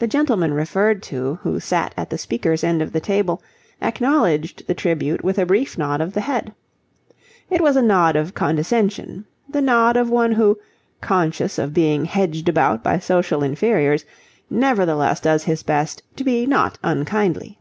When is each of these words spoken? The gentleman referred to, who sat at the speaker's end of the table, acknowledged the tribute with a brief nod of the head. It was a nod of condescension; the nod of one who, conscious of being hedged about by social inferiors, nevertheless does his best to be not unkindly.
The 0.00 0.08
gentleman 0.08 0.52
referred 0.54 1.00
to, 1.04 1.36
who 1.44 1.60
sat 1.60 1.94
at 1.96 2.10
the 2.10 2.18
speaker's 2.18 2.64
end 2.64 2.82
of 2.82 2.90
the 2.90 2.98
table, 2.98 3.44
acknowledged 3.80 4.66
the 4.66 4.74
tribute 4.74 5.22
with 5.22 5.38
a 5.38 5.46
brief 5.46 5.78
nod 5.78 6.00
of 6.00 6.14
the 6.14 6.20
head. 6.22 6.52
It 7.48 7.60
was 7.60 7.76
a 7.76 7.80
nod 7.80 8.16
of 8.16 8.34
condescension; 8.34 9.26
the 9.48 9.62
nod 9.62 9.96
of 9.96 10.10
one 10.10 10.32
who, 10.32 10.58
conscious 11.00 11.60
of 11.60 11.72
being 11.72 12.06
hedged 12.06 12.48
about 12.48 12.82
by 12.82 12.98
social 12.98 13.44
inferiors, 13.44 14.04
nevertheless 14.50 15.20
does 15.20 15.44
his 15.44 15.62
best 15.62 16.02
to 16.16 16.24
be 16.24 16.44
not 16.44 16.76
unkindly. 16.82 17.60